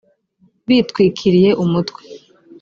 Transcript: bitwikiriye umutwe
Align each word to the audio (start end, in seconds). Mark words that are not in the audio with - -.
bitwikiriye 0.67 1.49
umutwe 1.63 2.01